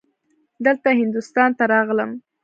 [0.65, 2.11] دلته هندوستان ته راغلم.